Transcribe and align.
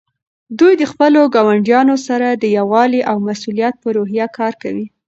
دوی 0.59 0.73
د 0.77 0.83
خپلو 0.91 1.21
ګاونډیانو 1.35 1.95
سره 2.07 2.27
د 2.31 2.43
یووالي 2.57 3.01
او 3.09 3.17
مسؤلیت 3.27 3.73
په 3.83 3.87
روحیه 3.97 4.27
کار 4.37 4.53
کوي. 4.61 4.85